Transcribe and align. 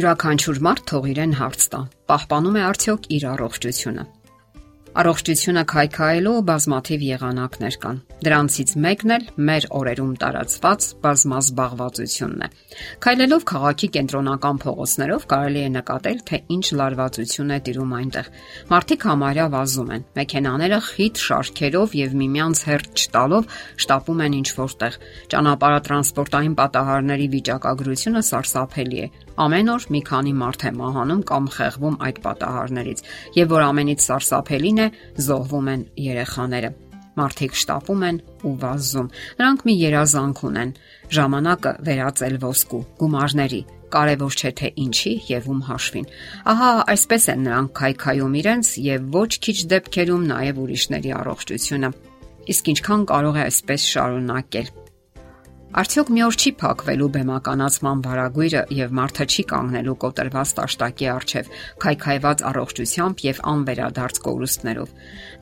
Յուրաքանչյուր 0.00 0.58
մարդ 0.64 0.82
թող 0.88 1.06
իրեն 1.10 1.32
հարց 1.36 1.64
տա. 1.74 1.78
պահպանում 2.08 2.54
է 2.56 2.62
արդյոք 2.70 3.08
իր 3.20 3.24
առողջությունը։ 3.34 4.04
Առողջությունը 5.00 5.62
քայքայելու 5.70 6.32
բազմաթիվ 6.44 7.02
եղանակներ 7.06 7.76
կան։ 7.80 8.00
Դրանցից 8.20 8.72
մեկն 8.84 9.12
էլ 9.14 9.22
մեր 9.48 9.66
օրերում 9.78 10.10
տարածված 10.20 10.88
բազմազբաղվածությունն 11.04 12.42
է։ 12.44 12.48
Քայլելով 13.06 13.46
քաղաքի 13.50 13.88
կենտրոնական 13.94 14.60
փողոցներով 14.64 15.24
կարելի 15.30 15.62
է 15.62 15.70
նկատել, 15.76 16.18
թե 16.28 16.40
ինչ 16.56 16.66
լարվածություն 16.80 17.54
է 17.56 17.58
տիրում 17.70 17.94
այնտեղ։ 18.00 18.28
Մարդիկ 18.74 19.06
համարյա 19.08 19.46
վազում 19.56 19.94
են, 19.96 20.04
մեքենաները 20.20 20.80
խիտ 20.90 21.22
շարքերով 21.30 21.96
եւ 22.00 22.18
միմյանց 22.20 22.62
հերթ 22.68 23.00
չտալով 23.00 23.56
շտապում 23.80 24.22
են 24.26 24.36
ինչ 24.40 24.48
որտեղ։ 24.60 25.00
Ճանապարհատրանսպորտային 25.32 26.54
պատահարների 26.60 27.26
վիճակագրությունը 27.40 28.24
սարսափելի 28.30 29.00
է։ 29.00 29.10
Ամեն 29.40 29.70
օր 29.72 29.84
մի 29.94 30.00
քանի 30.04 30.32
մարդ 30.36 30.64
է 30.68 30.70
մահանում 30.76 31.20
կամ 31.30 31.44
խեղվում 31.54 31.94
այդ 32.04 32.18
պատահարներից, 32.26 32.98
եւ 33.40 33.52
որ 33.54 33.62
ամենից 33.70 34.04
սարսափելին 34.04 34.80
է, 34.84 34.89
զոհվում 35.26 35.68
են 35.74 35.82
երեխաները։ 36.10 36.70
Մարդիկ 37.20 37.56
շտապում 37.60 38.02
են 38.06 38.18
ու 38.46 38.54
վազում։ 38.62 39.08
Նրանք 39.40 39.64
մի 39.66 39.74
երազանք 39.80 40.42
ունեն՝ 40.50 40.70
ժամանակը 41.16 41.72
վերածել 41.88 42.36
ոսկու, 42.44 42.82
գումարների, 43.00 43.60
կարևոր 43.90 44.36
չէ 44.38 44.52
թե 44.60 44.70
ինչի 44.84 45.14
եւ 45.30 45.48
ում 45.50 45.62
հաշվին։ 45.68 46.06
Ահա 46.54 46.70
այսպես 46.94 47.26
են 47.34 47.42
նրանք 47.48 47.72
քայքայում 47.80 48.36
իրենց 48.40 48.70
եւ 48.86 49.08
ոչ 49.18 49.30
քիչ 49.46 49.56
դեպքերում 49.74 50.28
նաեւ 50.30 50.62
ուրիշների 50.64 51.14
առողջությունը։ 51.20 51.90
Իսկ 52.54 52.70
ինչքան 52.74 53.02
կարող 53.10 53.40
է 53.40 53.42
այսպես 53.50 53.88
շարունակել։ 53.90 54.70
Արդյոք 55.70 56.08
մի 56.10 56.22
օր 56.26 56.34
չի 56.34 56.50
փակվելու 56.58 57.06
բեմականացման 57.14 58.00
վարագույրը 58.02 58.60
եւ 58.74 58.94
մարդը 58.98 59.24
չի 59.30 59.42
կանգնելու 59.52 59.92
կոտրված 60.02 60.52
տաշտակի 60.58 61.06
առջև, 61.12 61.50
քայքայված 61.84 62.40
առողջությամբ 62.50 63.22
եւ 63.26 63.38
անվերադարձ 63.52 64.18
կորուստներով։ 64.24 64.90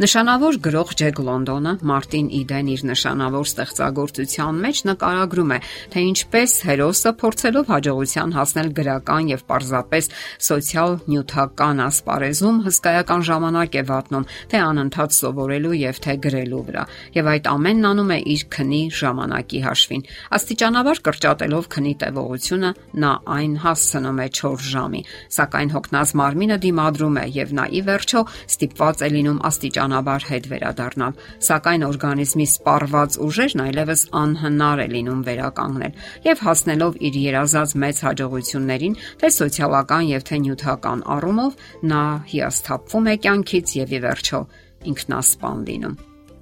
Նշանավոր 0.04 0.58
գրող 0.68 0.92
Ջեք 1.00 1.22
Լոնդոնը 1.28 1.72
Մարտին 1.88 2.28
Իդեն 2.38 2.68
իր 2.74 2.84
նշանավոր 2.92 3.48
ստեղծագործության 3.48 4.60
մեջ 4.68 4.82
նկարագրում 4.88 5.54
է, 5.56 5.58
թե 5.96 6.04
ինչպես 6.12 6.52
հերոսը 6.68 7.14
փորձելով 7.24 7.72
հաջողության 7.72 8.36
հասնել 8.36 8.68
գրական 8.76 9.32
եւ 9.32 9.42
պարզապես 9.48 10.12
սոցիալ-նյութական 10.44 11.82
ասպարեզում 11.88 12.60
հսկայական 12.68 13.26
ժամանակ 13.32 13.80
է 13.80 13.84
վատնում, 13.88 14.28
թե 14.52 14.62
անընդհատ 14.68 15.18
սովորելու 15.18 15.74
եւ 15.88 16.04
թե 16.04 16.18
գրելու 16.28 16.62
վրա։ 16.68 16.86
Եվ 17.16 17.32
այդ 17.32 17.50
ամենն 17.56 17.88
անում 17.88 18.12
է 18.12 18.20
իր 18.36 18.46
քնի 18.58 18.82
ժամանակի 18.98 19.64
հաշվին 19.68 20.06
Աստիճանաբար 20.38 21.00
կրճատելով 21.08 21.68
քնի 21.74 21.92
տևողությունը 22.02 22.70
նա 23.02 23.12
այն 23.34 23.54
հասցնում 23.64 24.18
է 24.18 24.26
4 24.38 24.64
ժամի, 24.68 25.02
սակայն 25.38 25.72
հոգնած 25.74 26.12
մարմինը 26.20 26.58
դիմադրում 26.64 27.18
է 27.18 27.24
եւ 27.38 27.54
նա 27.58 27.64
ի 27.68 27.82
վերջո 27.88 28.22
ստիպված 28.48 29.04
է 29.04 29.08
լինում 29.14 29.38
աստիճանաբար 29.48 30.26
հետ 30.28 30.48
վերադառնալ, 30.52 31.18
սակայն 31.48 31.86
օրգանիզմի 31.88 32.46
սպառված 32.48 33.18
ուժերն 33.28 33.64
այլևս 33.68 34.02
անհնար 34.22 34.78
է 34.78 34.88
լինում 34.94 35.22
վերականգնել 35.28 36.02
եւ 36.28 36.42
հասնելով 36.48 36.98
իր 37.08 37.20
երազած 37.28 37.76
մեծ 37.84 38.02
հաջողություններին, 38.08 38.98
թե 39.22 39.32
սոցիալական 39.38 40.04
եւ 40.08 40.26
թե 40.28 40.42
նյութական 40.48 41.06
առումով 41.18 41.62
նա 41.92 42.02
հիասթափվում 42.32 43.08
է 43.08 43.14
կյանքից 43.28 43.76
եւ 43.78 43.96
ի 43.98 44.02
վերջո 44.08 44.40
ինքնասպան 44.88 45.64
լինում։ 45.68 45.96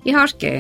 Իհարկե, 0.07 0.53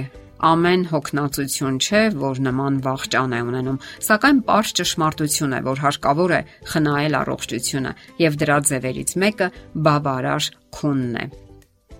Ամեն 0.44 0.82
հոգնածություն 0.90 1.78
չէ, 1.80 2.02
որ 2.20 2.42
նման 2.44 2.76
վախճան 2.84 3.36
է 3.36 3.40
ունենում, 3.46 3.80
սակայն 4.08 4.42
པարզ 4.44 4.74
ճշմարտություն 4.80 5.56
է, 5.56 5.62
որ 5.70 5.82
հարկավոր 5.86 6.36
է 6.36 6.42
խնայել 6.74 7.18
առողջությունը 7.22 7.96
եւ 8.26 8.38
դրա 8.44 8.60
ձևերից 8.68 9.16
մեկը 9.24 9.50
բավարար 9.88 10.52
քունն 10.76 11.20
է։ 11.24 11.26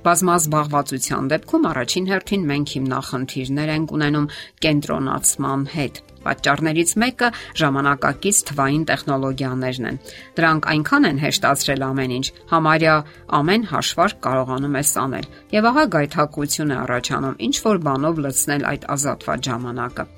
Բազմազբաղվածության 0.07 1.31
դեպքում 1.35 1.71
առաջին 1.71 2.11
հերթին 2.15 2.51
մենք 2.53 2.75
հիմնախնդիրներ 2.77 3.73
ենք 3.77 3.97
ունենում 4.01 4.29
կենտրոնացման 4.67 5.71
հետ 5.77 6.05
Պատճառներից 6.27 6.93
մեկը 6.99 7.29
ժամանակակից 7.61 8.39
թվային 8.49 8.85
տեխնոլոգիաներն 8.91 9.87
են։ 9.91 9.99
Դրանք 10.39 10.67
այնքան 10.73 11.07
են 11.11 11.21
հեշտացրել 11.23 11.85
ամեն 11.87 12.15
ինչ, 12.17 12.27
համարյա 12.53 12.95
ամեն 13.39 13.67
հաշվարկ 13.71 14.19
կարողանում 14.27 14.79
ես 14.81 14.91
անել։ 15.03 15.29
Եվ 15.55 15.69
ահա 15.71 15.85
գայթակղություն 15.95 16.75
է 16.75 16.79
առաջանում 16.83 17.39
ինչ 17.47 17.57
որ 17.67 17.81
բանով 17.87 18.21
լցնել 18.27 18.67
այդ 18.73 18.89
ազատված 18.97 19.47
ժամանակը։ 19.51 20.09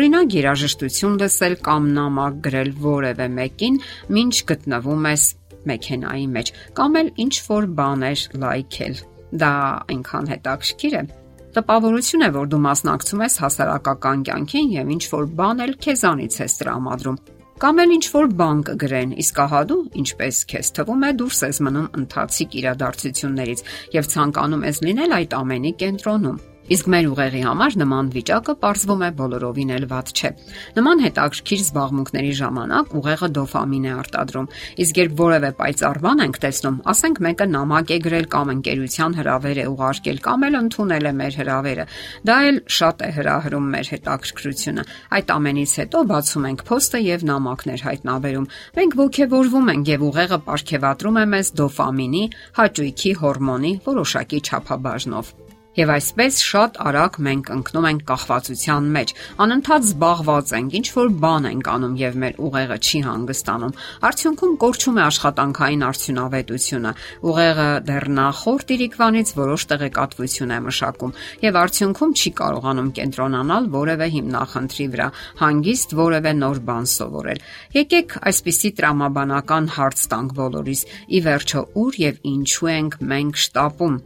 Օրինակ 0.00 0.36
երաժշտություն 0.40 1.20
լսել 1.20 1.54
կամ 1.68 1.92
նամակ 2.00 2.42
գրել 2.48 2.74
որևէ 2.88 3.28
մեկին, 3.36 3.80
ինչ 4.24 4.34
գտնվում 4.50 5.08
ես 5.12 5.28
մեքենայի 5.70 6.28
մեջ 6.40 6.52
կամ 6.80 7.00
էլ 7.04 7.14
ինչ 7.26 7.34
որ 7.50 7.72
բաներ 7.80 8.28
լայքել։ 8.40 9.00
Դա 9.30 9.54
այնքան 9.94 10.30
հետաքրքիր 10.34 10.94
է, 11.00 11.02
Տպավորություն 11.50 12.22
է, 12.22 12.26
որ 12.30 12.50
դու 12.52 12.58
մասնակցում 12.62 13.22
ես 13.24 13.36
հասարակական 13.42 14.20
կյանքին 14.28 14.68
եւ 14.76 14.90
ինչ 14.94 15.04
որ 15.10 15.24
բան 15.40 15.62
էլ 15.64 15.72
քեզանից 15.82 16.36
ես 16.44 16.54
տրամադրում։ 16.60 17.16
Կամ 17.60 17.80
էլ 17.82 17.94
ինչ 17.96 18.04
որ 18.14 18.28
բան 18.38 18.60
կգրեն, 18.68 19.10
իսկ 19.20 19.40
ահա 19.44 19.62
դու, 19.70 19.80
ինչպես 20.00 20.38
քեզ 20.52 20.70
թվում 20.78 21.02
է, 21.04 21.10
դուրս 21.20 21.40
ես 21.44 21.58
մնում 21.66 21.88
ընթացիկ 21.98 22.54
իրադարձություններից 22.60 23.64
եւ 23.98 24.08
ցանկանում 24.14 24.64
ես 24.70 24.80
լինել 24.86 25.16
այդ 25.18 25.36
ամենի 25.40 25.72
կենտրոնում։ 25.82 26.38
Իսկ 26.70 26.86
մեր 26.86 27.06
ուղեղի 27.10 27.40
համար 27.42 27.76
նման 27.80 28.08
վիճակը 28.14 28.52
ողջվում 28.62 29.00
է 29.02 29.06
բոլորովին 29.18 29.70
էլ 29.74 29.86
ված 29.90 30.10
չէ։ 30.14 30.28
Նման 30.76 31.00
հետաքրքիր 31.02 31.62
զբաղմունքների 31.64 32.30
ժամանակ 32.40 32.92
ուղեղը 33.00 33.28
դոֆամին 33.38 33.88
է 33.90 33.94
արտադրում։ 34.00 34.46
Իսկ 34.84 35.00
երբ 35.00 35.16
որևէ 35.20 35.50
պայծառ 35.58 36.00
բան 36.04 36.22
ենք 36.26 36.38
տեսնում, 36.46 36.76
ասենք 36.94 37.20
մեկը 37.26 37.48
նամակ 37.50 37.90
է 37.90 37.98
գրել 38.06 38.28
կամ 38.30 38.54
ընկերության 38.54 39.18
հրավեր 39.18 39.58
է 39.58 39.66
ուղարկել 39.70 40.22
կամ 40.30 40.46
էլ 40.46 40.58
ընդունել 40.60 41.10
է 41.10 41.12
մեր 41.18 41.38
հրավերը, 41.40 41.88
դա 42.30 42.38
էլ 42.50 42.62
շատ 42.78 43.02
է 43.02 43.10
հրահրում 43.18 43.68
մեր 43.74 43.92
հետաքրքրությունը։ 43.98 44.86
Այդ 45.18 45.34
ամենից 45.34 45.76
հետո 45.82 46.06
բացում 46.14 46.48
ենք 46.54 46.64
փոստը 46.70 47.02
եւ 47.10 47.28
նամակներ 47.34 47.86
հայտնաբերում։ 47.90 48.50
Մենք 48.78 48.98
ողջևորվում 49.02 49.70
ենք 49.74 49.94
եւ 49.96 50.08
ուղեղը 50.10 50.40
ապարգևատրում 50.40 51.20
է 51.20 51.28
մեզ 51.34 51.54
դոֆամինի, 51.60 52.24
հաճույքի 52.62 53.14
հորմոնի 53.26 53.72
որոշակի 53.90 54.44
չափաբաժնով։ 54.46 55.38
Եվ 55.80 55.90
այսպես 55.94 56.38
շատ 56.44 56.74
արագ 56.82 57.14
մենք 57.24 57.50
ընկնում 57.54 57.86
ենք 57.88 58.02
կախվածության 58.10 58.88
մեջ, 58.94 59.12
անընդհատ 59.40 59.84
զբաղված 59.86 60.50
ենք, 60.58 60.74
ինչ 60.76 60.88
որ 60.96 61.06
բան 61.22 61.46
ենք 61.50 61.70
անում 61.72 61.94
եւ 62.00 62.18
մեր 62.20 62.40
ուղեղը 62.44 62.76
չի 62.84 63.00
հանգստանում։ 63.06 63.72
Արդյունքում 64.10 64.52
կորչում 64.64 64.98
է 65.00 65.02
աշխատանքային 65.06 65.84
արդյունավետությունը։ 65.88 66.92
Ուղեղը 67.30 67.68
դեռ 67.88 68.06
նախորդ 68.20 68.74
իրիկվանից 68.76 69.32
որոշ 69.40 69.66
տեղեկատվություն 69.72 70.52
է 70.52 70.60
մշակում 70.68 71.16
եւ 71.48 71.60
արդյունքում 71.64 72.14
չի 72.20 72.30
կարողանում 72.44 72.92
կենտրոնանալ 73.00 73.72
որևէ 73.80 74.12
հիմնախնդրի 74.20 74.86
վրա, 74.90 75.08
հանգիստ 75.40 75.98
որևէ 76.04 76.32
նոր 76.44 76.62
բան 76.68 76.92
սովորել։ 77.00 77.44
Եկեք 77.80 78.20
այսպիսի 78.28 78.76
տրամաբանական 78.80 79.74
հարց 79.80 80.06
տանք 80.12 80.38
բոլորիս՝ 80.44 80.86
ի 81.08 81.26
վերջո 81.30 81.66
ուր 81.80 82.00
եւ 82.10 82.24
ինչու 82.36 82.72
ենք 82.76 83.04
մենք 83.14 83.44
շտապում 83.48 84.00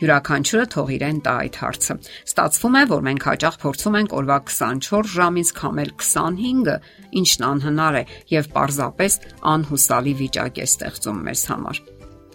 Յուրաքանչյուրը 0.00 0.66
թող 0.74 0.92
իրեն 0.96 1.18
տա 1.26 1.34
այդ 1.44 1.60
հարցը։ 1.60 1.96
Ստացվում 2.30 2.78
է, 2.80 2.82
որ 2.94 3.06
մենք 3.10 3.28
հաճախ 3.30 3.60
փորձում 3.64 3.98
ենք 4.00 4.16
օրվա 4.20 4.38
24 4.48 5.14
ժամից 5.18 5.54
քամել 5.60 5.94
25-ը, 6.00 6.76
ինչն 7.20 7.48
անհնար 7.50 8.00
է 8.00 8.04
եւ 8.32 8.52
պարզապես 8.56 9.20
անհուսալի 9.54 10.18
վիճակ 10.24 10.60
է 10.64 10.68
ստեղծում 10.70 11.24
մեզ 11.30 11.48
համար 11.52 11.82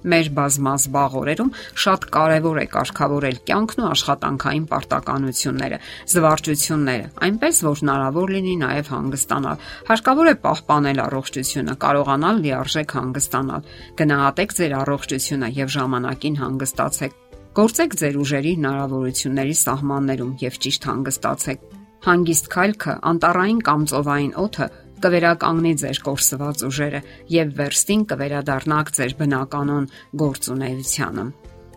մեր 0.06 0.30
բազմազբաղ 0.38 1.16
օրերում 1.20 1.52
շատ 1.82 2.06
կարևոր 2.14 2.60
է 2.62 2.66
կարգավորել 2.76 3.40
կյանքն 3.50 3.82
ու 3.82 3.88
աշխատանքային 3.90 4.68
պարտականությունները, 4.70 5.80
զվարճությունները, 6.14 7.08
այնպես 7.26 7.62
որ 7.66 7.82
հնարավոր 7.82 8.34
լինի 8.36 8.56
նաև 8.62 8.92
հանգստանալ։ 8.94 9.66
Հարկավոր 9.90 10.30
է 10.30 10.36
պահպանել 10.46 11.04
առողջությունը, 11.06 11.78
կարողանալ 11.86 12.42
լիարժեք 12.46 12.98
հանգստանալ։ 13.02 13.70
Գնահատեք 14.06 14.58
ձեր 14.62 14.80
առողջությունը 14.86 15.54
եւ 15.66 15.76
ժամանակին 15.80 16.42
հանգստացեք 16.46 17.22
Գործեք 17.56 17.94
ձեր 17.96 18.16
ուժերի 18.20 18.50
հնարավորությունների 18.58 19.54
սահմաններում 19.56 20.32
եւ 20.42 20.56
ճիշտ 20.66 20.88
հանգստացեք։ 20.90 21.62
Հանգիստ 22.04 22.50
քայլքը, 22.52 22.96
անտառային 23.12 23.62
կամ 23.70 23.86
ծովային 23.92 24.34
օդը 24.44 24.68
կվերականգնի 25.06 25.72
ձեր 25.86 26.02
կորսված 26.10 26.66
ուժերը 26.68 27.02
եւ 27.32 27.56
վերստին 27.62 28.04
կվերադառնաք 28.12 28.92
ձեր 29.00 29.16
բնականon 29.24 29.88
գործունեությանը։ 30.26 31.26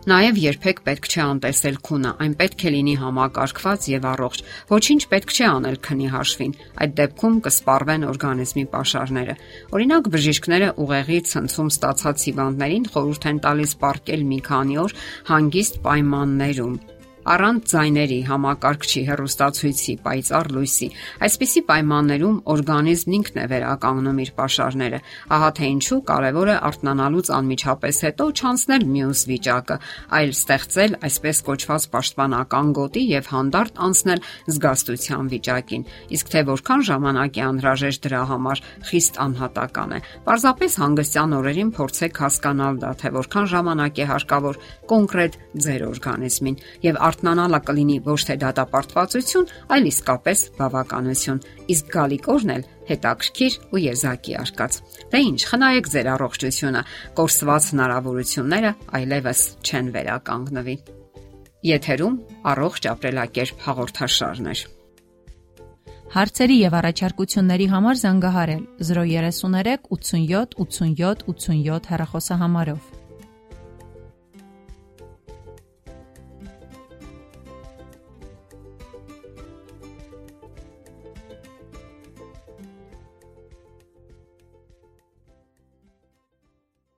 Նաև 0.07 0.37
երբեք 0.39 0.77
պետք 0.85 1.07
չէ 1.11 1.19
անտեսել 1.25 1.77
քունը, 1.83 2.11
այն 2.23 2.35
պետք 2.39 2.61
է 2.63 2.71
լինի 2.71 2.93
համակարգված 3.01 3.87
եւ 3.91 4.05
առողջ։ 4.11 4.43
Ոչինչ 4.69 5.01
պետք 5.11 5.33
չէ 5.35 5.47
անել 5.49 5.79
քնի 5.87 6.07
հաշվին։ 6.13 6.53
Այդ 6.79 6.93
դեպքում 6.99 7.35
կսպառվեն 7.47 8.05
օրգանիզմի 8.09 8.63
pašարները։ 8.75 9.35
Օրինակ 9.75 10.07
բժիշկները 10.15 10.69
ուղեղի 10.85 11.19
ցնցում 11.33 11.73
ստացած 11.75 12.23
հիվանդներին 12.29 12.87
խորհուրդ 12.95 13.27
են 13.33 13.43
տալիս 13.43 13.75
պարկել 13.83 14.23
մի 14.31 14.39
քանի 14.47 14.79
օր 14.87 14.95
հանգիստ 15.33 15.83
պայմաններում 15.89 16.79
առանց 17.29 17.65
ձայների, 17.69 18.19
համակարգչի, 18.29 19.01
հեռուստացույցի, 19.09 19.93
պայծառ 20.05 20.47
լույսի։ 20.55 20.87
Այսպիսի 21.27 21.61
պայմաններում 21.69 22.37
օրգանիզմն 22.53 23.15
ինքն 23.19 23.37
է 23.39 23.45
վերականգնում 23.53 24.21
իր 24.23 24.31
pašարները։ 24.39 24.99
Ահա 25.37 25.49
թե 25.59 25.69
ինչու 25.69 25.99
կարևոր 26.09 26.49
է 26.49 26.55
արթնանալուց 26.69 27.31
անմիջապես 27.37 28.01
հետո 28.09 28.27
չանցնել 28.39 28.85
մյուս 28.89 29.21
վիճակը, 29.29 29.77
այլ 30.19 30.33
ստեղծել 30.39 30.97
այսպես 31.09 31.41
կոչված 31.49 31.87
պաշտպանական 31.93 32.73
գոտի 32.79 33.03
եւ 33.09 33.29
հանդարտ 33.29 33.81
անցնել 33.89 34.23
զգաստության 34.49 35.29
վիճակին։ 35.29 35.85
Իսկ 36.17 36.33
թե 36.33 36.43
որքան 36.49 36.85
ժամանակ 36.89 37.39
է 37.39 37.43
անհրաժեշտ 37.49 38.03
դրա 38.09 38.23
համար, 38.29 38.63
խիստ 38.89 39.21
անհատական 39.29 39.93
է։ 39.93 39.99
Պարզապես 40.25 40.79
հանգստյան 40.79 41.35
օրերին 41.39 41.71
փորձեք 41.77 42.21
հասկանալ 42.23 42.79
դա, 42.79 42.91
թե 42.99 43.13
որքան 43.19 43.49
ժամանակ 43.53 43.99
է 43.99 44.05
հարկավոր 44.09 44.59
կոնկրետ 44.89 45.37
ձեր 45.65 45.85
օրգանիզմին 45.89 46.59
եւ 46.89 46.99
արթնանալը 47.19 47.59
կլինի 47.67 47.95
ոչ 48.05 48.19
թե 48.29 48.35
դատապարտվածություն, 48.39 49.49
այլ 49.75 49.87
իսկապես 49.89 50.39
բավականություն։ 50.55 51.41
Իսկ 51.73 51.89
գալիքորն 51.95 52.53
էլ 52.55 52.63
հետաքրքիր 52.89 53.57
ու 53.75 53.81
եզակի 53.83 54.35
արկած։ 54.39 54.77
Դե 55.11 55.19
ինչ, 55.27 55.39
խնայեք 55.51 55.89
ձեր 55.93 56.09
առողջությունը, 56.15 56.83
կորսված 57.19 57.67
հնարավորությունները 57.69 58.71
այլևս 58.99 59.41
չեն 59.67 59.91
վերականգնվի։ 59.99 60.75
Եթերում 61.69 62.15
առողջ 62.53 62.87
ապրելակերպ 62.93 63.65
հաղորդաշարն 63.67 64.47
է։ 64.49 64.55
Հարցերի 66.09 66.55
եւ 66.57 66.75
առաջարկությունների 66.79 67.67
համար 67.69 67.99
զանգահարել 67.99 68.63
033 68.87 69.91
87 69.93 70.55
87 70.63 71.27
87 71.35 71.91
հեռախոսահամարով։ 71.91 72.98